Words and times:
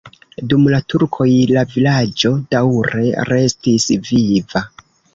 Dum 0.53 0.63
la 0.75 0.79
turkoj 0.93 1.27
la 1.57 1.65
vilaĝo 1.75 2.33
daŭre 2.57 3.07
restis 3.33 3.89
viva. 4.13 4.69